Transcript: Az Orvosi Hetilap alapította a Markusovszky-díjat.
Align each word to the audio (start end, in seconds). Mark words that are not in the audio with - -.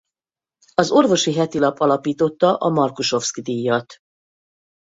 Az 0.73 0.91
Orvosi 0.91 1.33
Hetilap 1.33 1.79
alapította 1.79 2.55
a 2.57 2.69
Markusovszky-díjat. 2.69 3.97